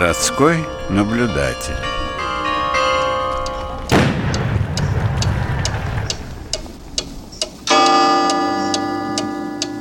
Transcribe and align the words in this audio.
Городской 0.00 0.56
наблюдатель 0.88 1.74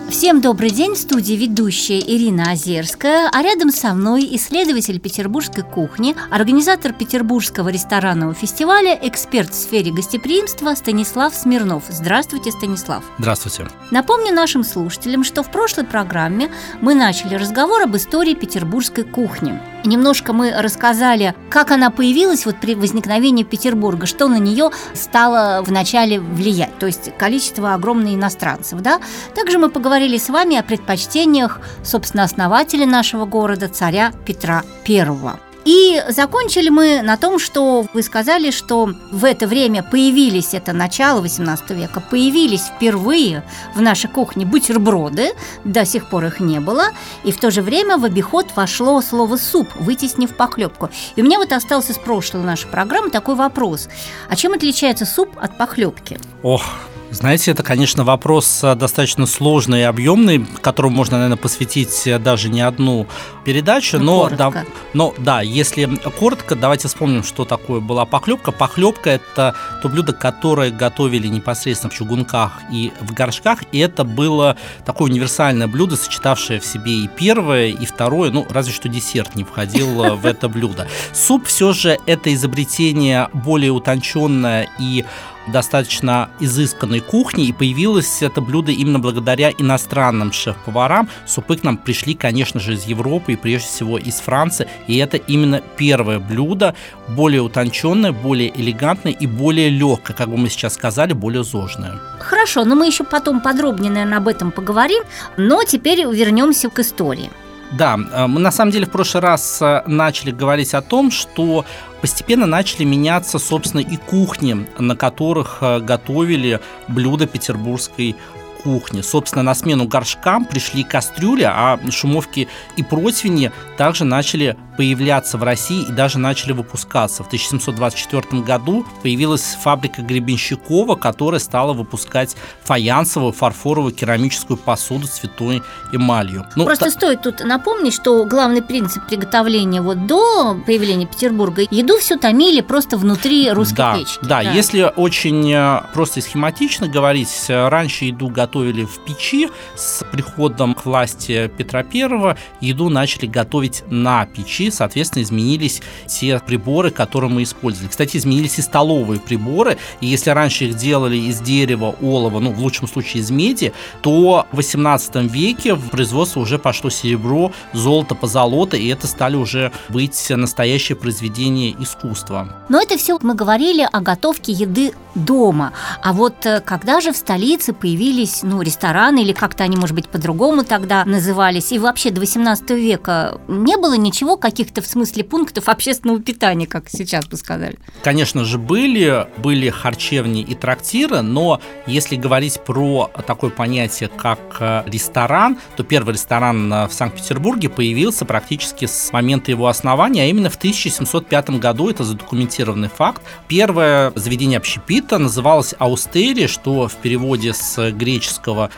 Всем 0.09 0.41
добрый 0.41 0.71
день, 0.71 0.95
в 0.95 0.97
студии 0.97 1.35
ведущая 1.35 2.01
Ирина 2.01 2.51
Озерская, 2.51 3.29
а 3.31 3.41
рядом 3.41 3.71
со 3.71 3.93
мной 3.93 4.27
исследователь 4.33 4.99
петербургской 4.99 5.63
кухни, 5.63 6.17
организатор 6.29 6.91
Петербургского 6.91 7.69
ресторанного 7.69 8.33
фестиваля, 8.33 8.99
эксперт 9.01 9.51
в 9.51 9.55
сфере 9.55 9.93
гостеприимства 9.93 10.75
Станислав 10.75 11.33
Смирнов. 11.33 11.85
Здравствуйте, 11.89 12.51
Станислав. 12.51 13.05
Здравствуйте. 13.17 13.69
Напомню 13.91 14.33
нашим 14.33 14.65
слушателям, 14.65 15.23
что 15.23 15.41
в 15.41 15.49
прошлой 15.49 15.85
программе 15.85 16.51
мы 16.81 16.93
начали 16.93 17.35
разговор 17.35 17.83
об 17.83 17.95
истории 17.95 18.33
петербургской 18.33 19.05
кухни. 19.05 19.57
Немножко 19.85 20.33
мы 20.33 20.51
рассказали, 20.51 21.35
как 21.49 21.71
она 21.71 21.89
появилась 21.89 22.45
вот 22.45 22.57
при 22.59 22.75
возникновении 22.75 23.43
Петербурга, 23.43 24.05
что 24.05 24.27
на 24.27 24.37
нее 24.37 24.71
стало 24.93 25.61
вначале 25.63 26.19
влиять, 26.19 26.77
то 26.79 26.85
есть 26.85 27.15
количество 27.17 27.73
огромных 27.73 28.13
иностранцев. 28.13 28.81
Да? 28.81 28.99
Также 29.35 29.57
мы 29.57 29.69
поговорили 29.69 30.17
с 30.17 30.29
вами 30.29 30.57
о 30.57 30.63
предпочтениях, 30.63 31.59
собственно, 31.83 32.23
основателя 32.23 32.85
нашего 32.85 33.25
города, 33.25 33.67
царя 33.67 34.11
Петра 34.25 34.63
Первого. 34.83 35.39
И 35.65 36.01
закончили 36.09 36.69
мы 36.69 37.01
на 37.01 37.17
том, 37.17 37.37
что 37.39 37.85
вы 37.93 38.01
сказали, 38.01 38.51
что 38.51 38.89
в 39.11 39.25
это 39.25 39.45
время 39.45 39.83
появились, 39.83 40.53
это 40.53 40.73
начало 40.73 41.21
18 41.21 41.69
века, 41.71 42.01
появились 42.01 42.63
впервые 42.63 43.43
в 43.75 43.81
нашей 43.81 44.09
кухне 44.09 44.45
бутерброды, 44.45 45.31
до 45.63 45.85
сих 45.85 46.09
пор 46.09 46.25
их 46.25 46.39
не 46.39 46.59
было, 46.59 46.89
и 47.23 47.31
в 47.31 47.39
то 47.39 47.51
же 47.51 47.61
время 47.61 47.97
в 47.97 48.05
обиход 48.05 48.47
вошло 48.55 49.01
слово 49.01 49.37
«суп», 49.37 49.67
вытеснив 49.75 50.35
похлебку. 50.35 50.89
И 51.15 51.21
у 51.21 51.25
меня 51.25 51.37
вот 51.37 51.51
остался 51.51 51.93
с 51.93 51.97
прошлой 51.97 52.43
нашей 52.43 52.67
программы 52.67 53.09
такой 53.09 53.35
вопрос. 53.35 53.89
А 54.29 54.35
чем 54.35 54.53
отличается 54.53 55.05
суп 55.05 55.29
от 55.39 55.57
похлебки? 55.57 56.19
Ох, 56.41 56.63
знаете, 57.11 57.51
это, 57.51 57.63
конечно, 57.63 58.03
вопрос 58.03 58.63
э, 58.63 58.75
достаточно 58.75 59.25
сложный 59.25 59.81
и 59.81 59.83
объемный, 59.83 60.45
которому 60.61 60.95
можно, 60.95 61.17
наверное, 61.17 61.37
посвятить 61.37 62.05
э, 62.05 62.19
даже 62.19 62.49
не 62.49 62.61
одну 62.61 63.07
передачу. 63.43 63.97
Ну, 63.97 64.29
но, 64.29 64.35
да, 64.35 64.65
но 64.93 65.13
да, 65.17 65.41
если 65.41 65.85
коротко, 66.19 66.55
давайте 66.55 66.87
вспомним, 66.87 67.23
что 67.23 67.45
такое 67.45 67.79
была 67.79 68.05
похлебка. 68.05 68.51
Похлебка 68.51 69.09
это 69.09 69.55
то 69.81 69.89
блюдо, 69.89 70.13
которое 70.13 70.69
готовили 70.69 71.27
непосредственно 71.27 71.91
в 71.91 71.95
чугунках 71.95 72.59
и 72.71 72.91
в 73.01 73.13
горшках. 73.13 73.63
И 73.71 73.79
это 73.79 74.03
было 74.03 74.55
такое 74.85 75.09
универсальное 75.09 75.67
блюдо, 75.67 75.95
сочетавшее 75.95 76.59
в 76.59 76.65
себе 76.65 76.91
и 76.91 77.07
первое, 77.07 77.69
и 77.69 77.85
второе. 77.85 78.29
Ну, 78.29 78.45
разве 78.49 78.71
что 78.71 78.87
десерт 78.87 79.35
не 79.35 79.43
входил 79.43 80.03
э, 80.03 80.13
в 80.13 80.25
это 80.27 80.47
блюдо. 80.47 80.87
Суп 81.13 81.47
все 81.47 81.73
же 81.73 81.97
это 82.05 82.31
изобретение 82.33 83.29
более 83.33 83.71
утонченное 83.71 84.69
и 84.77 85.05
достаточно 85.51 86.29
изысканной 86.39 86.99
кухни, 86.99 87.47
и 87.47 87.53
появилось 87.53 88.21
это 88.21 88.41
блюдо 88.41 88.71
именно 88.71 88.99
благодаря 88.99 89.51
иностранным 89.51 90.31
шеф-поварам. 90.31 91.09
Супы 91.25 91.57
к 91.57 91.63
нам 91.63 91.77
пришли, 91.77 92.13
конечно 92.13 92.59
же, 92.59 92.73
из 92.73 92.85
Европы 92.85 93.33
и 93.33 93.35
прежде 93.35 93.67
всего 93.67 93.97
из 93.97 94.15
Франции, 94.15 94.67
и 94.87 94.97
это 94.97 95.17
именно 95.17 95.61
первое 95.77 96.19
блюдо, 96.19 96.75
более 97.07 97.41
утонченное, 97.41 98.11
более 98.11 98.49
элегантное 98.59 99.13
и 99.13 99.27
более 99.27 99.69
легкое, 99.69 100.15
как 100.15 100.29
бы 100.29 100.37
мы 100.37 100.49
сейчас 100.49 100.73
сказали, 100.73 101.13
более 101.13 101.43
зожное. 101.43 101.99
Хорошо, 102.19 102.65
но 102.65 102.75
мы 102.75 102.87
еще 102.87 103.03
потом 103.03 103.41
подробнее, 103.41 103.91
наверное, 103.91 104.17
об 104.17 104.27
этом 104.27 104.51
поговорим, 104.51 105.03
но 105.37 105.63
теперь 105.63 106.01
вернемся 106.01 106.69
к 106.69 106.79
истории. 106.79 107.29
Да, 107.71 107.99
э, 108.11 108.27
мы 108.27 108.39
на 108.39 108.51
самом 108.51 108.71
деле 108.71 108.85
в 108.85 108.91
прошлый 108.91 109.21
раз 109.21 109.61
э, 109.61 109.83
начали 109.85 110.31
говорить 110.31 110.73
о 110.73 110.81
том, 110.81 111.11
что 111.11 111.65
постепенно 112.01 112.45
начали 112.45 112.83
меняться, 112.83 113.37
собственно, 113.37 113.81
и 113.81 113.97
кухни, 113.97 114.67
на 114.79 114.95
которых 114.95 115.57
э, 115.61 115.79
готовили 115.79 116.59
блюда 116.87 117.27
петербургской 117.27 118.15
кухни. 118.63 119.01
Собственно, 119.01 119.43
на 119.43 119.55
смену 119.55 119.87
горшкам 119.87 120.45
пришли 120.45 120.83
кастрюли, 120.83 121.43
а 121.43 121.79
шумовки 121.91 122.47
и 122.77 122.83
противни 122.83 123.51
также 123.77 124.03
начали 124.03 124.57
появляться 124.77 125.37
в 125.37 125.43
России 125.43 125.83
и 125.83 125.91
даже 125.91 126.19
начали 126.19 126.53
выпускаться. 126.53 127.23
В 127.23 127.27
1724 127.27 128.41
году 128.43 128.85
появилась 129.03 129.57
фабрика 129.61 130.01
Гребенщикова, 130.01 130.95
которая 130.95 131.39
стала 131.39 131.73
выпускать 131.73 132.35
фаянсовую, 132.63 133.33
фарфоровую, 133.33 133.93
керамическую 133.93 134.57
посуду 134.57 135.07
с 135.07 135.19
цветной 135.19 135.63
эмалью. 135.91 136.45
Ну, 136.55 136.65
Просто 136.65 136.85
та... 136.85 136.91
стоит 136.91 137.21
тут 137.23 137.41
напомнить, 137.41 137.93
что 137.93 138.23
главный 138.25 138.61
принцип 138.61 139.05
приготовления 139.07 139.81
вот 139.81 140.07
до 140.07 140.57
появления 140.65 141.07
Петербурга 141.07 141.63
еду 141.69 141.97
все 141.97 142.17
томили 142.17 142.61
просто 142.61 142.97
внутри 142.97 143.51
русской 143.51 143.75
да, 143.75 143.95
печки. 143.97 144.19
Да, 144.21 144.41
да, 144.41 144.51
если 144.51 144.91
очень 144.95 145.51
э, 145.51 145.81
просто 145.93 146.19
и 146.19 146.23
схематично 146.23 146.87
говорить, 146.87 147.29
э, 147.49 147.67
раньше 147.67 148.05
еду 148.05 148.29
готовили 148.29 148.48
в 148.53 148.99
печи, 149.05 149.49
с 149.75 150.03
приходом 150.11 150.73
к 150.73 150.85
власти 150.85 151.51
Петра 151.57 151.83
Первого 151.83 152.37
еду 152.61 152.89
начали 152.89 153.25
готовить 153.25 153.83
на 153.89 154.25
печи, 154.25 154.71
соответственно, 154.71 155.23
изменились 155.23 155.81
те 156.07 156.39
приборы, 156.39 156.91
которые 156.91 157.31
мы 157.31 157.43
использовали. 157.43 157.89
Кстати, 157.89 158.17
изменились 158.17 158.59
и 158.59 158.61
столовые 158.61 159.19
приборы, 159.19 159.77
и 160.01 160.07
если 160.07 160.31
раньше 160.31 160.65
их 160.65 160.75
делали 160.75 161.17
из 161.17 161.39
дерева, 161.39 161.95
олова, 162.01 162.39
ну, 162.39 162.51
в 162.51 162.59
лучшем 162.59 162.87
случае 162.87 163.21
из 163.21 163.31
меди, 163.31 163.73
то 164.01 164.45
в 164.51 164.57
18 164.57 165.31
веке 165.31 165.75
в 165.75 165.89
производство 165.89 166.39
уже 166.39 166.57
пошло 166.57 166.89
серебро, 166.89 167.51
золото, 167.73 168.15
позолота, 168.15 168.77
и 168.77 168.87
это 168.87 169.07
стали 169.07 169.35
уже 169.35 169.71
быть 169.89 170.29
настоящие 170.29 170.95
произведения 170.95 171.75
искусства. 171.79 172.65
Но 172.69 172.81
это 172.81 172.97
все 172.97 173.17
мы 173.21 173.33
говорили 173.33 173.87
о 173.91 174.01
готовке 174.01 174.51
еды 174.51 174.93
дома. 175.15 175.73
А 176.01 176.13
вот 176.13 176.45
э, 176.45 176.61
когда 176.61 177.01
же 177.01 177.11
в 177.11 177.17
столице 177.17 177.73
появились 177.73 178.38
ну, 178.43 178.61
рестораны, 178.61 179.23
или 179.23 179.33
как-то 179.33 179.63
они, 179.63 179.77
может 179.77 179.95
быть, 179.95 180.07
по-другому 180.07 180.63
тогда 180.63 181.05
назывались, 181.05 181.71
и 181.71 181.79
вообще 181.79 182.11
до 182.11 182.21
18 182.21 182.69
века 182.71 183.39
не 183.47 183.77
было 183.77 183.95
ничего, 183.95 184.37
каких 184.37 184.59
каких-то 184.59 184.81
в 184.81 184.87
смысле 184.87 185.23
пунктов 185.23 185.69
общественного 185.69 186.19
питания, 186.19 186.67
как 186.67 186.89
сейчас 186.89 187.27
бы 187.27 187.37
сказали? 187.37 187.77
Конечно 188.03 188.43
же, 188.45 188.57
были, 188.57 189.27
были 189.37 189.69
харчевни 189.69 190.41
и 190.41 190.53
трактиры, 190.53 191.21
но 191.21 191.61
если 191.87 192.15
говорить 192.15 192.59
про 192.65 193.09
такое 193.25 193.49
понятие, 193.49 194.09
как 194.09 194.39
э, 194.59 194.83
ресторан, 194.85 195.57
то 195.77 195.83
первый 195.83 196.13
ресторан 196.13 196.71
э, 196.71 196.87
в 196.87 196.93
Санкт-Петербурге 196.93 197.69
появился 197.69 198.25
практически 198.25 198.85
с 198.85 199.11
момента 199.13 199.51
его 199.51 199.67
основания, 199.67 200.23
а 200.23 200.25
именно 200.25 200.49
в 200.49 200.57
1705 200.57 201.51
году, 201.51 201.89
это 201.89 202.03
задокументированный 202.03 202.89
факт. 202.89 203.21
Первое 203.47 204.11
заведение 204.15 204.57
общепита 204.57 205.17
называлось 205.17 205.73
Аустерия, 205.79 206.47
что 206.47 206.87
в 206.87 206.95
переводе 206.95 207.53
с 207.53 207.91
греческого 207.91 208.28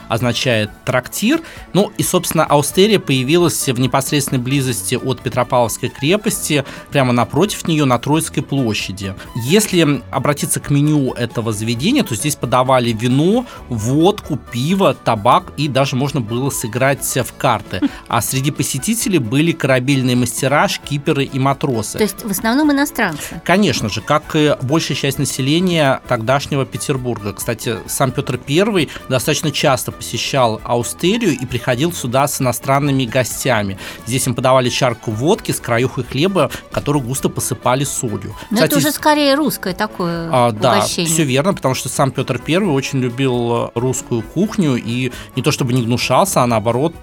означает 0.08 0.70
трактир. 0.86 1.42
Ну 1.74 1.92
и, 1.98 2.04
собственно, 2.04 2.46
Аустерия 2.46 3.00
появилась 3.00 3.68
в 3.68 3.80
непосредственной 3.80 4.42
близости 4.42 4.96
от 4.96 5.22
Петропавловской 5.22 5.90
крепости, 5.90 6.64
прямо 6.92 7.14
напротив 7.14 7.68
нее 7.68 7.86
на 7.86 7.98
Троицкой 8.00 8.44
площади. 8.44 9.16
Если 9.36 10.02
обратиться 10.12 10.60
к 10.60 10.70
меню 10.70 11.14
этого 11.14 11.52
заведения, 11.54 12.04
то 12.04 12.16
здесь 12.16 12.36
подавали 12.36 12.92
вино, 12.92 13.46
водку, 13.70 14.38
пиво, 14.52 14.94
табак 14.94 15.54
и 15.58 15.68
даже 15.68 15.96
можно 15.96 16.22
было 16.22 16.50
сыграть 16.50 17.02
в 17.02 17.34
карты. 17.38 17.82
А 18.08 18.22
среди 18.22 18.52
посетителей 18.52 19.20
были 19.20 19.52
корабельные 19.52 20.16
мастера, 20.16 20.68
шкиперы 20.68 21.26
и 21.26 21.40
матросы. 21.40 21.98
То 21.98 22.04
есть 22.04 22.24
в 22.24 22.32
основном 22.32 22.72
иностранцы? 22.72 23.42
Конечно 23.44 23.90
же, 23.90 24.02
как 24.02 24.36
и 24.36 24.56
большая 24.62 24.98
часть 24.98 25.20
населения 25.20 26.02
тогдашнего 26.08 26.66
Петербурга. 26.66 27.34
Кстати, 27.34 27.78
сам 27.88 28.12
Петр 28.12 28.40
I 28.48 28.90
достаточно 29.10 29.41
часто 29.50 29.92
посещал 29.92 30.62
Аустерию 30.64 31.32
и 31.32 31.46
приходил 31.46 31.92
сюда 31.92 32.28
с 32.28 32.42
иностранными 32.42 33.06
гостями. 33.06 33.80
Здесь 34.06 34.28
им 34.28 34.36
подавали 34.36 34.70
чарку 34.70 35.12
водки 35.12 35.52
с 35.52 35.60
краюхой 35.60 36.04
хлеба, 36.04 36.52
который 36.72 37.02
густо 37.02 37.30
посыпали 37.30 37.84
солью. 37.84 38.36
Но 38.50 38.58
Кстати, 38.58 38.70
это 38.70 38.78
уже 38.78 38.92
скорее 38.92 39.36
русское 39.36 39.74
такое 39.74 40.30
а, 40.32 40.50
угощение. 40.50 41.08
Да, 41.08 41.14
все 41.14 41.24
верно, 41.24 41.54
потому 41.54 41.74
что 41.74 41.90
сам 41.90 42.12
Петр 42.12 42.40
I 42.48 42.58
очень 42.58 43.00
любил 43.00 43.72
русскую 43.74 44.22
кухню 44.22 44.76
и 44.76 45.12
не 45.36 45.42
то 45.42 45.52
чтобы 45.52 45.74
не 45.74 45.82
гнушался, 45.82 46.44
а 46.44 46.48
наоборот 46.48 46.94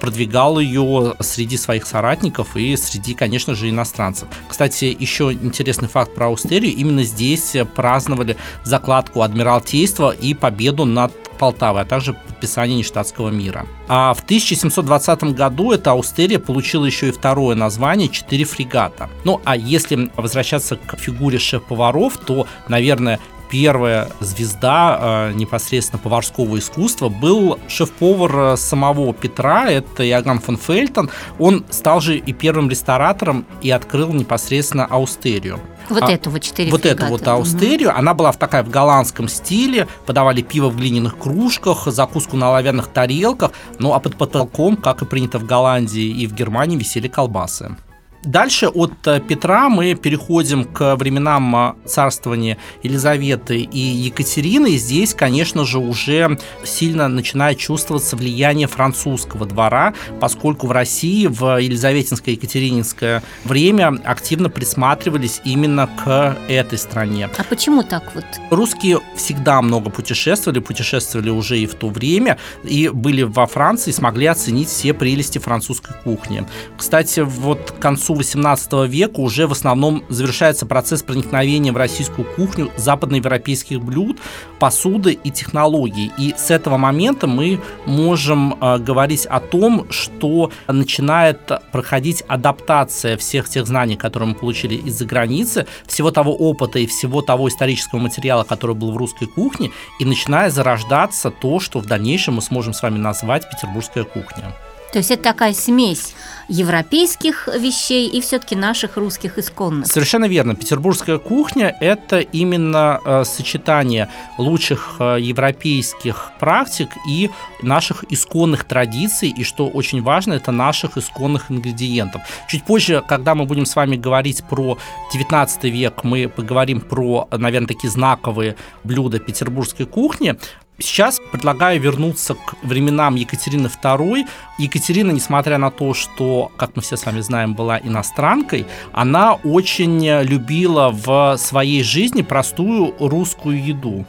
продвигал 0.00 0.58
ее 0.58 1.14
среди 1.20 1.56
своих 1.56 1.86
соратников 1.86 2.56
и 2.56 2.76
среди, 2.76 3.14
конечно 3.14 3.54
же, 3.54 3.68
иностранцев. 3.68 4.28
Кстати, 4.48 4.96
еще 4.98 5.32
интересный 5.32 5.88
факт 5.88 6.14
про 6.14 6.26
Аустерию. 6.26 6.74
Именно 6.74 7.04
здесь 7.04 7.56
праздновали 7.74 8.36
закладку 8.64 9.22
Адмиралтейства 9.22 10.10
и 10.10 10.34
победу 10.34 10.84
над 10.84 11.12
Полтавы, 11.40 11.80
а 11.80 11.84
также 11.86 12.12
подписание 12.12 12.76
нештатского 12.76 13.30
мира. 13.30 13.66
А 13.88 14.12
в 14.12 14.20
1720 14.20 15.24
году 15.34 15.72
эта 15.72 15.92
Аустерия 15.92 16.38
получила 16.38 16.84
еще 16.84 17.08
и 17.08 17.12
второе 17.12 17.56
название 17.56 18.08
«Четыре 18.10 18.44
фрегата». 18.44 19.08
Ну, 19.24 19.40
а 19.44 19.56
если 19.56 20.10
возвращаться 20.16 20.76
к 20.76 20.98
фигуре 20.98 21.38
шеф-поваров, 21.38 22.18
то, 22.18 22.46
наверное, 22.68 23.18
первая 23.50 24.08
звезда 24.20 25.32
непосредственно 25.34 25.98
поварского 25.98 26.58
искусства, 26.58 27.08
был 27.08 27.58
шеф-повар 27.68 28.56
самого 28.56 29.12
Петра, 29.12 29.68
это 29.68 30.06
Иоганн 30.06 30.38
фон 30.38 30.56
Фельтон. 30.56 31.10
Он 31.38 31.64
стал 31.70 32.00
же 32.00 32.16
и 32.16 32.32
первым 32.32 32.70
ресторатором 32.70 33.44
и 33.60 33.70
открыл 33.70 34.12
непосредственно 34.12 34.84
Аустерию. 34.84 35.58
Вот 35.90 36.02
а, 36.02 36.10
эту 36.10 36.30
вот 36.30 36.42
четыре 36.42 36.70
Вот 36.70 36.86
эту 36.86 37.06
вот 37.06 37.26
аустерию. 37.26 37.90
Угу. 37.90 37.98
Она 37.98 38.14
была 38.14 38.32
в 38.32 38.38
такая 38.38 38.62
в 38.62 38.70
голландском 38.70 39.28
стиле. 39.28 39.88
Подавали 40.06 40.42
пиво 40.42 40.68
в 40.68 40.76
глиняных 40.76 41.18
кружках, 41.18 41.86
закуску 41.86 42.36
на 42.36 42.48
оловянных 42.48 42.88
тарелках. 42.88 43.52
Ну 43.78 43.92
а 43.92 44.00
под 44.00 44.16
потолком, 44.16 44.76
как 44.76 45.02
и 45.02 45.04
принято 45.06 45.38
в 45.38 45.44
Голландии 45.44 46.06
и 46.06 46.26
в 46.26 46.34
Германии, 46.34 46.76
висели 46.76 47.08
колбасы. 47.08 47.76
Дальше 48.22 48.68
от 48.68 48.92
э, 49.06 49.20
Петра 49.20 49.70
мы 49.70 49.94
переходим 49.94 50.64
к 50.64 50.96
временам 50.96 51.56
э, 51.56 51.74
царствования 51.86 52.58
Елизаветы 52.82 53.60
и 53.60 53.78
Екатерины. 53.78 54.72
И 54.72 54.78
здесь, 54.78 55.14
конечно 55.14 55.64
же, 55.64 55.78
уже 55.78 56.38
сильно 56.62 57.08
начинает 57.08 57.58
чувствоваться 57.58 58.16
влияние 58.16 58.68
французского 58.68 59.46
двора, 59.46 59.94
поскольку 60.20 60.66
в 60.66 60.72
России 60.72 61.26
в 61.26 61.58
Елизаветинское 61.58 62.34
и 62.34 62.36
Екатерининское 62.36 63.22
время 63.44 63.98
активно 64.04 64.50
присматривались 64.50 65.40
именно 65.44 65.88
к 66.04 66.36
этой 66.48 66.76
стране. 66.76 67.30
А 67.38 67.44
почему 67.44 67.82
так 67.82 68.14
вот? 68.14 68.24
Русские 68.50 69.00
всегда 69.16 69.62
много 69.62 69.88
путешествовали, 69.88 70.60
путешествовали 70.60 71.30
уже 71.30 71.58
и 71.58 71.66
в 71.66 71.74
то 71.74 71.88
время, 71.88 72.36
и 72.64 72.90
были 72.90 73.22
во 73.22 73.46
Франции, 73.46 73.92
смогли 73.92 74.26
оценить 74.26 74.68
все 74.68 74.92
прелести 74.92 75.38
французской 75.38 75.94
кухни. 76.04 76.46
Кстати, 76.76 77.20
вот 77.20 77.72
к 77.72 77.80
концу 77.80 78.09
концу 78.10 78.14
18 78.14 78.72
века 78.88 79.20
уже 79.20 79.46
в 79.46 79.52
основном 79.52 80.04
завершается 80.08 80.66
процесс 80.66 81.02
проникновения 81.02 81.72
в 81.72 81.76
российскую 81.76 82.26
кухню 82.36 82.70
западноевропейских 82.76 83.80
блюд, 83.80 84.18
посуды 84.58 85.12
и 85.12 85.30
технологий. 85.30 86.10
И 86.18 86.34
с 86.36 86.50
этого 86.50 86.76
момента 86.76 87.26
мы 87.26 87.60
можем 87.86 88.54
э, 88.60 88.78
говорить 88.78 89.26
о 89.26 89.40
том, 89.40 89.86
что 89.90 90.50
начинает 90.66 91.38
проходить 91.72 92.22
адаптация 92.28 93.16
всех 93.16 93.48
тех 93.48 93.66
знаний, 93.66 93.96
которые 93.96 94.30
мы 94.30 94.34
получили 94.34 94.74
из-за 94.74 95.04
границы, 95.04 95.66
всего 95.86 96.10
того 96.10 96.34
опыта 96.34 96.78
и 96.78 96.86
всего 96.86 97.22
того 97.22 97.48
исторического 97.48 98.00
материала, 98.00 98.44
который 98.44 98.74
был 98.74 98.92
в 98.92 98.96
русской 98.96 99.26
кухне, 99.26 99.70
и 100.00 100.04
начинает 100.04 100.52
зарождаться 100.52 101.30
то, 101.30 101.60
что 101.60 101.78
в 101.78 101.86
дальнейшем 101.86 102.34
мы 102.34 102.42
сможем 102.42 102.72
с 102.72 102.82
вами 102.82 102.98
назвать 102.98 103.48
петербургская 103.50 104.04
кухня. 104.04 104.54
То 104.92 104.98
есть 104.98 105.10
это 105.10 105.22
такая 105.22 105.54
смесь 105.54 106.14
европейских 106.50 107.48
вещей 107.48 108.08
и 108.08 108.20
все-таки 108.20 108.56
наших 108.56 108.96
русских 108.96 109.38
исконных. 109.38 109.86
Совершенно 109.86 110.24
верно. 110.24 110.56
Петербургская 110.56 111.18
кухня– 111.18 111.76
это 111.80 112.18
именно 112.18 113.00
э, 113.04 113.24
сочетание 113.24 114.08
лучших 114.36 114.96
э, 114.98 115.18
европейских 115.20 116.32
практик 116.40 116.88
и 117.08 117.30
наших 117.62 118.04
исконных 118.10 118.64
традиций, 118.64 119.28
и 119.28 119.44
что 119.44 119.68
очень 119.68 120.02
важно, 120.02 120.32
это 120.32 120.50
наших 120.50 120.96
исконных 120.96 121.52
ингредиентов. 121.52 122.22
Чуть 122.48 122.64
позже, 122.64 123.02
когда 123.06 123.36
мы 123.36 123.44
будем 123.44 123.66
с 123.66 123.76
вами 123.76 123.94
говорить 123.94 124.42
про 124.42 124.76
19 125.12 125.64
век, 125.64 126.02
мы 126.02 126.28
поговорим 126.28 126.80
про, 126.80 127.28
наверное, 127.30 127.68
такие 127.68 127.90
знаковые 127.90 128.56
блюда 128.82 129.20
петербургской 129.20 129.86
кухни. 129.86 130.36
Сейчас 130.80 131.20
предлагаю 131.30 131.78
вернуться 131.78 132.34
к 132.34 132.54
временам 132.62 133.14
Екатерины 133.14 133.66
II. 133.66 134.26
Екатерина, 134.58 135.10
несмотря 135.10 135.58
на 135.58 135.70
то, 135.70 135.92
что, 135.92 136.50
как 136.56 136.74
мы 136.74 136.82
все 136.82 136.96
с 136.96 137.04
вами 137.04 137.20
знаем, 137.20 137.54
была 137.54 137.78
иностранкой, 137.78 138.66
она 138.92 139.34
очень 139.34 140.02
любила 140.22 140.90
в 140.90 141.36
своей 141.36 141.82
жизни 141.82 142.22
простую 142.22 142.94
русскую 142.98 143.62
еду. 143.62 144.06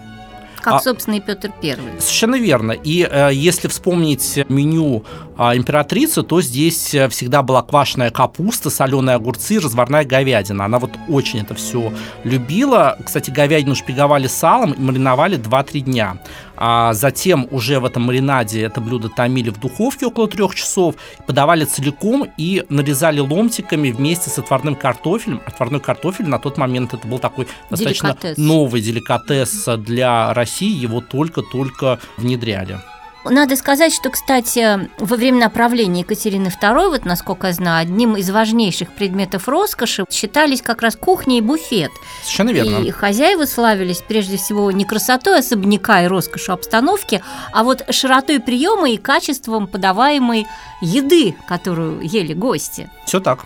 Как, 0.62 0.75
а, 0.75 0.79
собственно, 0.79 1.15
и 1.15 1.19
Петр 1.19 1.51
Первый. 1.59 2.00
Совершенно 2.00 2.35
верно. 2.35 2.71
И 2.71 3.07
э, 3.09 3.31
если 3.33 3.67
вспомнить 3.67 4.45
меню 4.47 5.03
э, 5.35 5.57
императрицы, 5.57 6.21
то 6.21 6.39
здесь 6.39 6.95
всегда 7.09 7.41
была 7.41 7.63
квашеная 7.63 8.12
капуста, 8.12 8.69
соленые 8.69 9.15
огурцы, 9.15 9.59
разварная 9.59 10.06
говядина. 10.06 10.65
Она 10.65 10.77
вот 10.77 10.91
очень 11.09 11.39
это 11.39 11.56
все 11.56 11.91
любила. 12.24 12.95
Кстати, 13.03 13.31
говядину 13.31 13.74
шпиговали 13.74 14.27
салом 14.27 14.74
и 14.74 14.79
мариновали 14.79 15.39
2-3 15.39 15.79
дня. 15.79 16.17
А 16.63 16.94
затем 16.94 17.48
уже 17.50 17.80
в 17.80 17.86
этом 17.86 18.04
маринаде 18.04 18.62
это 18.62 18.81
блюдо 18.81 19.10
томили 19.10 19.50
в 19.50 19.60
духовке 19.60 20.06
около 20.06 20.28
трех 20.28 20.54
часов, 20.54 20.94
подавали 21.25 21.66
целиком 21.66 22.28
и 22.38 22.63
нарезали 22.69 23.19
ломтиками 23.19 23.90
вместе 23.90 24.30
с 24.30 24.38
отварным 24.38 24.75
картофелем. 24.75 25.42
Отварной 25.48 25.80
картофель 25.80 26.28
на 26.28 26.38
тот 26.38 26.58
момент 26.58 26.94
это 26.94 27.08
был 27.08 27.18
такой 27.18 27.48
достаточно 27.72 28.10
деликатес. 28.10 28.38
новый 28.38 28.80
деликатес 28.80 29.69
для 29.80 30.36
России, 30.36 30.72
его 30.72 31.02
только-только 31.02 31.98
внедряли. 32.18 32.78
Надо 33.23 33.56
сказать, 33.56 33.94
что, 33.94 34.09
кстати, 34.09 34.89
во 34.97 35.15
время 35.15 35.50
правления 35.50 36.01
Екатерины 36.01 36.47
II, 36.47 36.89
вот 36.89 37.06
насколько 37.06 37.47
я 37.47 37.53
знаю, 37.53 37.83
одним 37.83 38.15
из 38.15 38.29
важнейших 38.29 38.91
предметов 38.91 39.47
роскоши 39.47 40.06
считались 40.09 40.62
как 40.62 40.81
раз 40.81 40.95
кухня 40.95 41.38
и 41.38 41.41
буфет. 41.41 41.91
Совершенно 42.23 42.50
верно. 42.50 42.83
И 42.83 42.89
хозяева 42.89 43.45
славились 43.45 44.03
прежде 44.07 44.38
всего 44.38 44.71
не 44.71 44.85
красотой 44.85 45.39
особняка 45.39 46.03
и 46.03 46.07
роскошью 46.07 46.56
обстановки, 46.56 47.21
а 47.53 47.63
вот 47.63 47.85
широтой 47.94 48.39
приема 48.39 48.89
и 48.89 48.97
качеством 48.97 49.67
подаваемой 49.67 50.47
еды, 50.81 51.35
которую 51.47 52.01
ели 52.01 52.33
гости. 52.33 52.89
Все 53.06 53.19
так. 53.19 53.45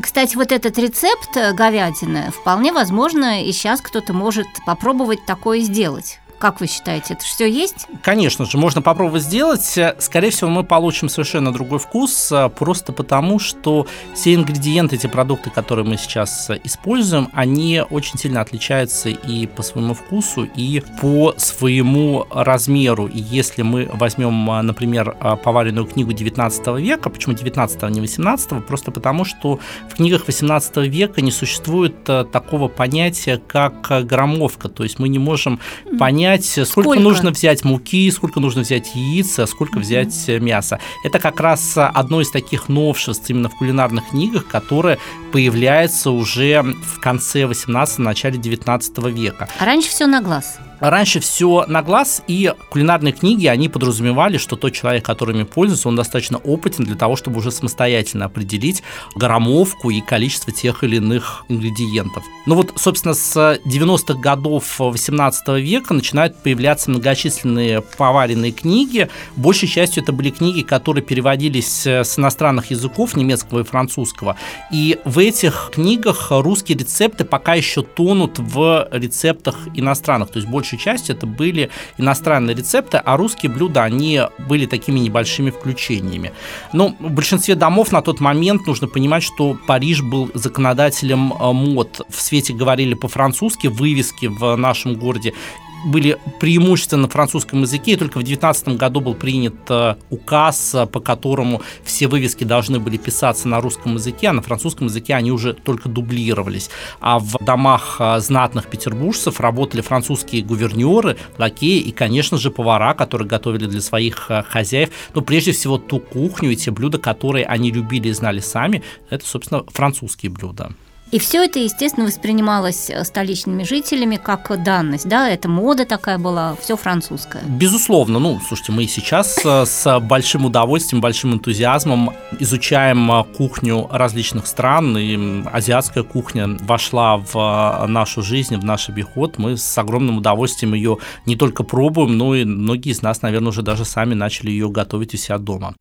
Кстати, 0.00 0.34
вот 0.36 0.50
этот 0.50 0.76
рецепт 0.76 1.30
говядины, 1.34 2.30
вполне 2.32 2.72
возможно, 2.72 3.42
и 3.44 3.52
сейчас 3.52 3.80
кто-то 3.80 4.12
может 4.12 4.48
попробовать 4.66 5.24
такое 5.24 5.60
сделать. 5.60 6.18
Как 6.44 6.60
вы 6.60 6.66
считаете, 6.66 7.14
это 7.14 7.24
все 7.24 7.50
есть? 7.50 7.86
Конечно 8.02 8.44
же, 8.44 8.58
можно 8.58 8.82
попробовать 8.82 9.22
сделать. 9.22 9.78
Скорее 9.98 10.28
всего, 10.28 10.50
мы 10.50 10.62
получим 10.62 11.08
совершенно 11.08 11.54
другой 11.54 11.78
вкус, 11.78 12.30
а, 12.30 12.50
просто 12.50 12.92
потому, 12.92 13.38
что 13.38 13.86
все 14.14 14.34
ингредиенты, 14.34 14.96
эти 14.96 15.06
продукты, 15.06 15.48
которые 15.48 15.86
мы 15.86 15.96
сейчас 15.96 16.50
используем, 16.62 17.30
они 17.32 17.82
очень 17.88 18.18
сильно 18.18 18.42
отличаются 18.42 19.08
и 19.08 19.46
по 19.46 19.62
своему 19.62 19.94
вкусу, 19.94 20.44
и 20.44 20.82
по 21.00 21.32
своему 21.38 22.26
размеру. 22.30 23.06
И 23.06 23.20
если 23.20 23.62
мы 23.62 23.88
возьмем, 23.90 24.50
а, 24.50 24.62
например, 24.62 25.16
а, 25.20 25.36
поваренную 25.36 25.86
книгу 25.86 26.12
19 26.12 26.78
века, 26.78 27.08
почему 27.08 27.34
19, 27.34 27.84
а 27.84 27.88
не 27.88 28.02
18, 28.02 28.60
просто 28.66 28.90
потому, 28.90 29.24
что 29.24 29.60
в 29.88 29.94
книгах 29.94 30.26
18 30.26 30.88
века 30.88 31.22
не 31.22 31.30
существует 31.30 32.04
такого 32.04 32.68
понятия, 32.68 33.40
как 33.46 34.06
граммовка, 34.06 34.68
то 34.68 34.82
есть 34.82 34.98
мы 34.98 35.08
не 35.08 35.18
можем 35.18 35.58
понять, 35.98 36.33
понять, 36.34 36.68
сколько, 36.68 36.70
сколько 36.70 37.00
нужно 37.00 37.30
взять 37.30 37.64
муки, 37.64 38.10
сколько 38.10 38.40
нужно 38.40 38.62
взять 38.62 38.94
яиц, 38.94 39.38
а 39.38 39.46
сколько 39.46 39.78
взять 39.78 40.08
mm-hmm. 40.08 40.40
мяса. 40.40 40.80
Это 41.02 41.18
как 41.18 41.40
раз 41.40 41.74
одно 41.76 42.20
из 42.20 42.30
таких 42.30 42.68
новшеств 42.68 43.28
именно 43.30 43.48
в 43.48 43.56
кулинарных 43.56 44.10
книгах, 44.10 44.46
которое 44.46 44.98
появляется 45.32 46.10
уже 46.10 46.62
в 46.62 47.00
конце 47.00 47.46
18 47.46 47.98
начале 47.98 48.38
19 48.38 48.98
века. 49.06 49.48
А 49.58 49.64
раньше 49.64 49.88
все 49.88 50.06
на 50.06 50.20
глаз. 50.20 50.58
Раньше 50.80 51.20
все 51.20 51.64
на 51.66 51.82
глаз, 51.82 52.22
и 52.26 52.52
кулинарные 52.70 53.12
книги, 53.12 53.46
они 53.46 53.68
подразумевали, 53.68 54.38
что 54.38 54.56
тот 54.56 54.72
человек, 54.72 55.04
которыми 55.04 55.44
пользуется, 55.44 55.88
он 55.88 55.96
достаточно 55.96 56.38
опытен 56.38 56.84
для 56.84 56.96
того, 56.96 57.16
чтобы 57.16 57.38
уже 57.38 57.50
самостоятельно 57.50 58.26
определить 58.26 58.82
граммовку 59.14 59.90
и 59.90 60.00
количество 60.00 60.52
тех 60.52 60.84
или 60.84 60.96
иных 60.96 61.44
ингредиентов. 61.48 62.24
Ну 62.46 62.56
вот, 62.56 62.72
собственно, 62.76 63.14
с 63.14 63.58
90-х 63.64 64.20
годов 64.20 64.78
18 64.78 65.48
века 65.60 65.94
начинают 65.94 66.36
появляться 66.42 66.90
многочисленные 66.90 67.80
поваренные 67.80 68.52
книги. 68.52 69.08
Большей 69.36 69.68
частью 69.68 70.02
это 70.02 70.12
были 70.12 70.30
книги, 70.30 70.62
которые 70.62 71.02
переводились 71.02 71.86
с 71.86 72.18
иностранных 72.18 72.70
языков, 72.70 73.16
немецкого 73.16 73.60
и 73.60 73.64
французского. 73.64 74.36
И 74.70 74.98
в 75.04 75.18
этих 75.18 75.70
книгах 75.72 76.28
русские 76.30 76.78
рецепты 76.78 77.24
пока 77.24 77.54
еще 77.54 77.82
тонут 77.82 78.38
в 78.38 78.88
рецептах 78.90 79.56
иностранных, 79.74 80.30
то 80.30 80.38
есть 80.38 80.48
больше 80.48 80.63
большей 80.64 80.78
части 80.78 81.12
это 81.12 81.26
были 81.26 81.68
иностранные 81.98 82.56
рецепты, 82.56 82.96
а 82.96 83.16
русские 83.18 83.52
блюда, 83.52 83.84
они 83.84 84.22
были 84.48 84.64
такими 84.64 84.98
небольшими 84.98 85.50
включениями. 85.50 86.32
Но 86.72 86.96
в 86.98 87.10
большинстве 87.10 87.54
домов 87.54 87.92
на 87.92 88.00
тот 88.00 88.20
момент 88.20 88.66
нужно 88.66 88.88
понимать, 88.88 89.22
что 89.22 89.58
Париж 89.66 90.00
был 90.00 90.30
законодателем 90.32 91.34
э, 91.34 91.52
мод. 91.52 92.00
В 92.08 92.20
свете 92.20 92.54
говорили 92.54 92.94
по-французски, 92.94 93.66
вывески 93.66 94.26
в 94.26 94.56
нашем 94.56 94.94
городе 94.94 95.34
были 95.84 96.18
преимущественно 96.40 97.02
на 97.02 97.08
французском 97.08 97.62
языке, 97.62 97.92
и 97.92 97.96
только 97.96 98.18
в 98.18 98.22
19 98.22 98.68
году 98.76 99.00
был 99.00 99.14
принят 99.14 99.54
э, 99.68 99.96
указ, 100.10 100.74
э, 100.74 100.86
по 100.86 101.00
которому 101.00 101.62
все 101.84 102.08
вывески 102.08 102.44
должны 102.44 102.80
были 102.80 102.96
писаться 102.96 103.48
на 103.48 103.60
русском 103.60 103.94
языке, 103.94 104.28
а 104.28 104.32
на 104.32 104.42
французском 104.42 104.86
языке 104.86 105.14
они 105.14 105.32
уже 105.32 105.52
только 105.52 105.88
дублировались. 105.88 106.70
А 107.00 107.18
в 107.18 107.36
домах 107.40 107.96
э, 107.98 108.18
знатных 108.20 108.66
петербуржцев 108.66 109.40
работали 109.40 109.80
французские 109.80 110.42
гувернеры, 110.42 111.16
лакеи 111.38 111.80
и, 111.80 111.92
конечно 111.92 112.38
же, 112.38 112.50
повара, 112.50 112.94
которые 112.94 113.28
готовили 113.28 113.66
для 113.66 113.80
своих 113.80 114.30
хозяев, 114.48 114.90
но 115.14 115.20
прежде 115.20 115.52
всего 115.52 115.78
ту 115.78 116.00
кухню 116.00 116.52
и 116.52 116.56
те 116.56 116.70
блюда, 116.70 116.98
которые 116.98 117.44
они 117.46 117.70
любили 117.70 118.08
и 118.08 118.12
знали 118.12 118.40
сами, 118.40 118.82
это, 119.10 119.26
собственно, 119.26 119.64
французские 119.72 120.30
блюда. 120.30 120.72
И 121.14 121.20
все 121.20 121.44
это, 121.44 121.60
естественно, 121.60 122.06
воспринималось 122.06 122.90
э, 122.90 123.04
столичными 123.04 123.62
жителями 123.62 124.16
как 124.16 124.64
данность, 124.64 125.08
да, 125.08 125.30
это 125.30 125.48
мода 125.48 125.86
такая 125.86 126.18
была, 126.18 126.56
все 126.60 126.76
французское. 126.76 127.40
Безусловно, 127.44 128.18
ну, 128.18 128.40
слушайте, 128.44 128.72
мы 128.72 128.82
и 128.82 128.88
сейчас 128.88 129.38
э, 129.44 129.64
с 129.64 130.00
большим 130.00 130.46
удовольствием, 130.46 131.00
большим 131.00 131.34
энтузиазмом 131.34 132.14
изучаем 132.40 133.12
э, 133.12 133.24
кухню 133.36 133.86
различных 133.92 134.48
стран, 134.48 134.98
и 134.98 135.44
азиатская 135.52 136.02
кухня 136.02 136.48
вошла 136.62 137.18
в 137.18 137.86
нашу 137.86 138.24
жизнь, 138.24 138.56
в 138.56 138.64
наш 138.64 138.88
обиход, 138.88 139.38
мы 139.38 139.56
с 139.56 139.78
огромным 139.78 140.18
удовольствием 140.18 140.74
ее 140.74 140.98
не 141.26 141.36
только 141.36 141.62
пробуем, 141.62 142.18
но 142.18 142.34
и 142.34 142.44
многие 142.44 142.90
из 142.90 143.02
нас, 143.02 143.22
наверное, 143.22 143.50
уже 143.50 143.62
даже 143.62 143.84
сами 143.84 144.14
начали 144.14 144.50
ее 144.50 144.68
готовить 144.68 145.14
у 145.14 145.16
себя 145.16 145.38
дома. 145.38 145.76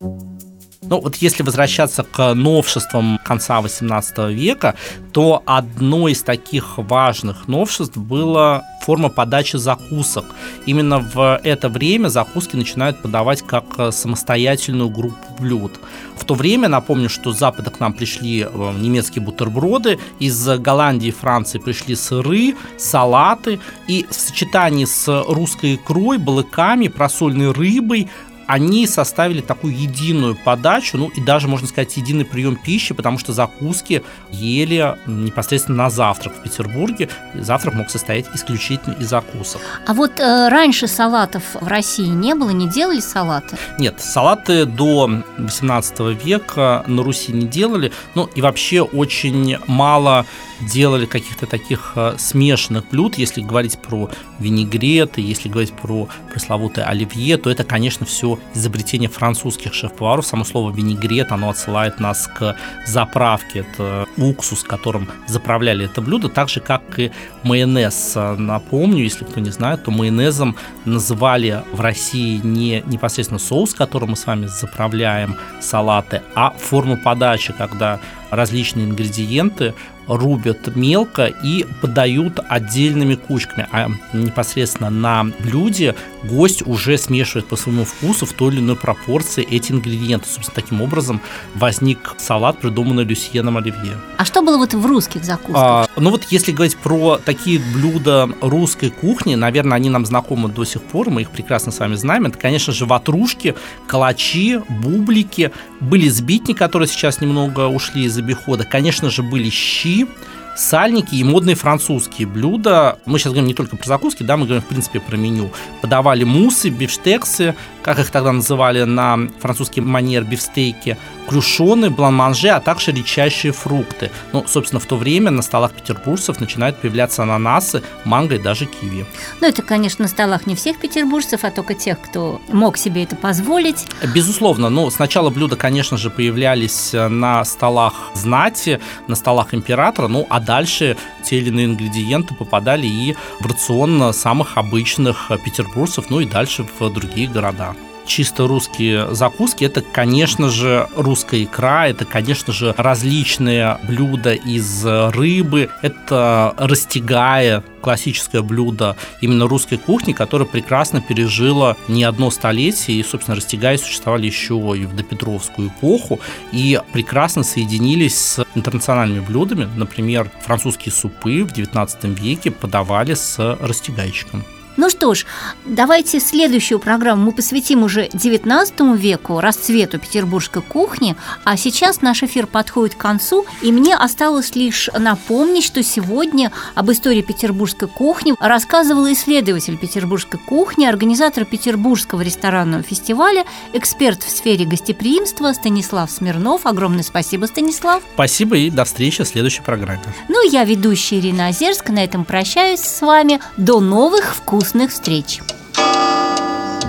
Ну 0.90 1.00
вот 1.00 1.16
если 1.16 1.44
возвращаться 1.44 2.04
к 2.04 2.34
новшествам 2.34 3.20
конца 3.24 3.60
XVIII 3.62 4.34
века, 4.34 4.75
то 5.12 5.42
одно 5.46 6.08
из 6.08 6.24
таких 6.24 6.78
важных 6.78 7.48
новшеств 7.48 7.98
было 7.98 8.63
форма 8.82 9.10
подачи 9.10 9.56
закусок. 9.58 10.25
Именно 10.66 11.00
в 11.00 11.40
это 11.44 11.70
время 11.70 12.10
закуски 12.10 12.56
начинают 12.56 13.02
подавать 13.02 13.42
как 13.42 13.94
самостоятельную 13.94 14.90
группу 14.90 15.34
блюд. 15.40 15.80
В 16.18 16.25
то 16.25 16.36
время, 16.36 16.68
напомню, 16.68 17.10
что 17.10 17.32
с 17.32 17.40
Запада 17.40 17.70
к 17.70 17.80
нам 17.80 17.94
пришли 17.94 18.42
э, 18.42 18.74
немецкие 18.80 19.24
бутерброды, 19.24 20.00
из 20.20 20.48
Голландии 20.60 21.08
и 21.08 21.12
Франции 21.12 21.60
пришли 21.60 21.96
сыры, 21.96 22.56
салаты, 22.78 23.60
и 23.88 24.06
в 24.10 24.13
сочетании 24.13 24.86
с 24.86 25.24
русской 25.28 25.75
икрой, 25.75 26.18
балыками, 26.18 26.88
просольной 26.88 27.52
рыбой, 27.52 28.10
они 28.48 28.88
составили 28.88 29.42
такую 29.42 29.78
единую 29.78 30.36
подачу, 30.36 30.98
ну 30.98 31.10
и 31.10 31.22
даже, 31.22 31.48
можно 31.48 31.68
сказать, 31.68 31.96
единый 31.98 32.26
прием 32.26 32.56
пищи, 32.56 32.94
потому 32.94 33.18
что 33.18 33.34
закуски 33.34 34.04
ели 34.32 34.98
непосредственно 35.06 35.84
на 35.84 35.90
завтрак 35.90 36.36
в 36.36 36.42
Петербурге. 36.42 37.10
Завтрак 37.34 37.76
мог 37.76 37.90
состоять 37.90 38.26
исключительно 38.34 38.94
из 38.94 39.10
закусок. 39.10 39.62
А 39.86 39.94
вот 39.94 40.20
э, 40.20 40.50
раньше 40.50 40.88
салатов 40.88 41.44
в 41.60 41.68
России 41.68 42.08
не 42.08 42.36
было, 42.36 42.50
не 42.50 42.68
делали 42.68 43.00
салаты? 43.00 43.58
Нет, 43.80 44.00
салаты 44.00 44.66
до 44.66 45.10
18 45.38 46.00
века 46.24 46.84
на 46.88 47.04
Руси 47.04 47.32
не 47.32 47.48
делали, 47.48 47.92
ну 48.16 48.30
и 48.36 48.42
вообще 48.42 48.82
очень 48.82 49.58
мало 49.68 50.26
делали 50.62 51.06
каких-то 51.06 51.46
таких 51.46 51.94
э, 51.96 52.16
смешанных 52.18 52.88
блюд. 52.90 53.18
Если 53.18 53.42
говорить 53.42 53.78
про 53.80 54.10
винегреты, 54.40 55.22
если 55.22 55.50
говорить 55.50 55.74
про 55.74 56.08
пресловутое 56.32 56.86
оливье, 56.86 57.38
то 57.38 57.50
это, 57.50 57.64
конечно, 57.64 58.06
все 58.06 58.33
изобретение 58.54 59.10
французских 59.10 59.74
шеф-поваров. 59.74 60.25
Само 60.25 60.44
слово 60.44 60.72
винегрет, 60.72 61.32
оно 61.32 61.50
отсылает 61.50 62.00
нас 62.00 62.28
к 62.28 62.56
заправке. 62.86 63.60
Это 63.60 64.06
уксус, 64.18 64.63
которым 64.63 65.10
заправляли 65.28 65.86
это 65.86 66.02
блюдо, 66.02 66.30
так 66.30 66.50
же, 66.50 66.60
как 66.60 67.00
и 67.00 67.12
майонез. 67.44 68.13
Напомню, 68.16 69.04
если 69.04 69.25
кто 69.25 69.40
не 69.40 69.52
знает, 69.52 69.84
то 69.84 69.92
майонезом 69.92 70.56
называли 70.86 71.63
в 71.72 71.82
России 71.82 72.40
не 72.44 72.84
непосредственно 72.86 73.40
соус, 73.40 73.74
которым 73.74 74.12
мы 74.12 74.16
с 74.16 74.25
вами 74.25 74.48
заправляем 74.48 75.36
салаты, 75.62 76.22
а 76.36 76.52
форму 76.52 76.98
подачи, 76.98 77.54
когда 77.58 78.00
различные 78.32 78.86
ингредиенты 78.86 79.74
рубят 80.07 80.75
мелко 80.75 81.25
и 81.25 81.65
подают 81.81 82.39
отдельными 82.48 83.15
кучками, 83.15 83.67
а 83.72 83.89
непосредственно 84.13 84.89
на 84.89 85.25
блюде 85.39 85.95
гость 86.24 86.65
уже 86.65 86.98
смешивает 86.98 87.48
по 87.48 87.55
своему 87.55 87.86
вкусу 87.86 88.25
в 88.25 88.33
той 88.33 88.53
или 88.53 88.60
иной 88.60 88.75
пропорции 88.75 89.45
эти 89.50 89.72
ингредиенты. 89.72 90.27
Собственно, 90.27 90.55
таким 90.55 90.81
образом 90.81 91.22
возник 91.55 92.15
салат, 92.17 92.60
придуманный 92.60 93.03
Люсьеном 93.03 93.57
Оливье. 93.57 93.98
А 94.17 94.25
что 94.25 94.41
было 94.41 94.57
вот 94.57 94.74
в 94.74 94.86
русских 94.86 95.24
закусках? 95.24 95.55
А, 95.55 95.88
ну 95.95 96.10
вот 96.10 96.25
если 96.29 96.51
говорить 96.51 96.77
про 96.77 97.17
такие 97.17 97.60
блюда 97.74 98.29
русской 98.41 98.89
кухни, 98.89 99.36
наверное, 99.36 99.75
они 99.75 99.89
нам 99.89 100.05
знакомы 100.05 100.50
до 100.50 100.65
сих 100.65 100.81
пор, 100.81 101.10
мы 101.10 101.22
их 101.22 101.29
прекрасно 101.29 101.72
с 101.72 101.79
вами 101.79 101.95
знаем. 101.95 102.25
Это, 102.25 102.38
конечно 102.38 102.74
же, 102.74 102.86
ватрушки, 102.86 103.55
калачи, 103.88 104.62
бублики, 104.69 105.51
были 105.79 106.07
сбитни, 106.07 106.53
которые 106.53 106.88
сейчас 106.88 107.22
немного 107.22 107.67
ушли 107.67 108.05
из 108.05 108.17
обихода. 108.17 108.63
Конечно 108.63 109.10
же, 109.10 109.24
были 109.24 109.50
щи, 109.50 109.93
G 109.94 110.08
сальники 110.55 111.15
и 111.15 111.24
модные 111.24 111.55
французские 111.55 112.27
блюда. 112.27 112.98
Мы 113.05 113.19
сейчас 113.19 113.33
говорим 113.33 113.48
не 113.48 113.53
только 113.53 113.75
про 113.77 113.88
закуски, 113.88 114.24
да, 114.24 114.38
мы 114.38 114.45
говорим, 114.45 114.63
в 114.63 114.67
принципе, 114.67 115.00
про 115.00 115.17
меню. 115.17 115.51
Подавали 115.81 116.24
мусы, 116.24 116.69
бифштексы, 116.69 117.55
как 117.81 118.00
их 118.00 118.12
тогда 118.12 118.31
называли 118.31 118.83
на 118.83 119.19
французский 119.39 119.81
манер 119.81 120.24
бифстейки, 120.24 120.98
крюшоны, 121.27 121.89
бланманже, 121.89 122.50
а 122.50 122.60
также 122.60 122.91
редчайшие 122.91 123.51
фрукты. 123.51 124.12
Ну, 124.31 124.45
собственно, 124.48 124.79
в 124.79 124.86
то 124.86 124.95
время 124.95 125.31
на 125.31 125.41
столах 125.41 125.74
петербуржцев 125.74 126.39
начинают 126.39 126.77
появляться 126.77 127.24
ананасы, 127.24 127.81
манго 128.05 128.36
и 128.36 128.39
даже 128.39 128.65
киви. 128.65 129.05
Ну, 129.41 129.48
это, 129.48 129.62
конечно, 129.62 130.03
на 130.03 130.10
столах 130.10 130.48
не 130.48 130.55
всех 130.55 130.79
петербуржцев, 130.79 131.43
а 131.43 131.51
только 131.51 131.74
тех, 131.74 132.00
кто 132.00 132.41
мог 132.50 132.77
себе 132.77 133.03
это 133.03 133.15
позволить. 133.15 133.86
Безусловно, 134.13 134.69
ну, 134.69 134.89
сначала 134.89 135.29
блюда, 135.29 135.55
конечно 135.55 135.98
же, 135.98 136.10
появлялись 136.10 136.91
на 136.93 137.43
столах 137.45 137.93
знати, 138.13 138.79
на 139.07 139.15
столах 139.15 139.53
императора, 139.53 140.07
ну, 140.07 140.27
а 140.29 140.39
дальше 140.44 140.98
те 141.24 141.38
или 141.38 141.50
иные 141.50 141.66
ингредиенты 141.66 142.36
попадали 142.36 142.88
и 142.88 143.16
в 143.40 143.46
рацион 143.46 144.14
самых 144.14 144.58
обычных 144.58 145.32
петербуржцев, 145.44 146.10
ну 146.10 146.20
и 146.20 146.26
дальше 146.26 146.66
в 146.80 146.90
другие 146.90 147.28
города 147.28 147.76
чисто 148.05 148.48
русские 148.48 149.13
закуски, 149.13 149.65
это, 149.65 149.81
конечно 149.81 150.50
же, 150.50 150.88
русская 150.95 151.43
икра, 151.43 151.88
это, 151.88 152.05
конечно 152.05 152.53
же, 152.53 152.74
различные 152.77 153.77
блюда 153.83 154.33
из 154.33 154.86
рыбы, 154.86 155.69
это 155.81 156.53
растягая, 156.57 157.63
классическое 157.81 158.41
блюдо 158.41 158.95
именно 159.22 159.48
русской 159.48 159.77
кухни, 159.77 160.13
которое 160.13 160.45
прекрасно 160.45 161.01
пережило 161.01 161.77
не 161.88 162.03
одно 162.03 162.31
столетие, 162.31 163.00
и, 163.00 163.03
собственно, 163.03 163.36
растягая 163.36 163.77
существовали 163.77 164.25
еще 164.25 164.55
и 164.77 164.86
в 164.86 164.95
допетровскую 164.95 165.67
эпоху, 165.67 166.19
и 166.51 166.79
прекрасно 166.93 167.43
соединились 167.43 168.17
с 168.17 168.45
интернациональными 168.55 169.19
блюдами, 169.19 169.67
например, 169.75 170.31
французские 170.41 170.93
супы 170.93 171.43
в 171.43 171.51
XIX 171.51 171.89
веке 172.15 172.51
подавали 172.51 173.13
с 173.13 173.38
растягайчиком. 173.60 174.43
Ну 174.75 174.89
что 174.89 175.13
ж, 175.13 175.25
давайте 175.65 176.20
следующую 176.20 176.80
программу 176.80 177.25
мы 177.25 177.32
посвятим 177.32 177.84
уже 177.84 178.10
19 178.12 178.98
веку, 178.98 179.39
расцвету 179.39 180.00
петербургской 180.00 180.63
кухни, 180.63 181.15
а 181.44 181.58
сейчас 181.58 182.01
наш 182.01 182.24
эфир 182.24 182.48
подходит 182.48 182.96
к 182.96 182.98
концу, 182.98 183.46
и 183.62 183.72
мне 183.72 183.96
осталось 183.96 184.56
лишь 184.56 184.89
напомнить, 184.98 185.63
что 185.63 185.84
сегодня 185.84 186.51
об 186.74 186.92
истории 186.92 187.22
петербургской 187.22 187.88
кухни 187.88 188.34
рассказывал 188.39 189.12
исследователь 189.12 189.77
петербургской 189.77 190.39
кухни, 190.39 190.86
организатор 190.86 191.46
Петербургского 191.46 192.22
ресторанного 192.22 192.82
фестиваля, 192.82 193.46
эксперт 193.74 194.24
в 194.24 194.30
сфере 194.30 194.65
гостеприимства 194.65 195.53
Станислав 195.53 196.10
Смирнов. 196.10 196.65
Огромное 196.65 197.03
спасибо, 197.03 197.46
Станислав. 197.46 198.01
Спасибо 198.15 198.58
и 198.58 198.70
до 198.72 198.86
встречи 198.86 199.24
в 199.24 199.27
следующей 199.27 199.62
программе. 199.62 200.01
Ну, 200.30 200.50
я 200.50 200.63
ведущая 200.63 201.20
Ирина 201.20 201.50
Озерска, 201.50 201.92
на 201.92 202.03
этом 202.03 202.25
прощаюсь 202.25 202.80
с 202.80 203.01
вами. 203.01 203.39
До 203.58 203.80
новых 203.80 204.34
вкусных 204.63 204.91
встреч! 204.91 205.41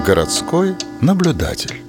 Городской 0.07 0.77
наблюдатель 1.01 1.84